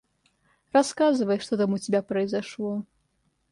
Рассказывай, 0.71 1.37
что 1.39 1.57
там 1.57 1.73
у 1.73 1.77
тебя 1.77 2.01
произошло. 2.01 2.83